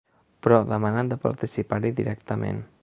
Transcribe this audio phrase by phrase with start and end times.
[0.45, 2.69] Però demanen de participar-hi directament.